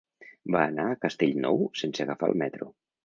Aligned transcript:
Va 0.53 0.61
anar 0.69 0.85
a 0.93 0.95
Castellnou 1.05 1.61
sense 1.83 2.07
agafar 2.07 2.31
el 2.35 2.41
metro. 2.45 2.73